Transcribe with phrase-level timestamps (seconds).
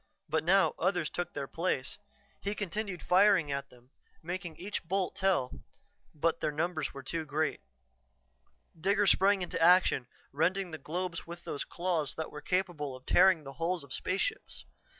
[0.27, 1.99] But now others took their place;
[2.41, 3.91] he continued firing at them,
[4.23, 5.51] making each bolt tell,
[6.15, 7.59] but the numbers were too great.
[8.75, 13.43] Digger sprang into action, rending the globes with those claws that were capable of tearing
[13.43, 14.65] the hulls of spaceships.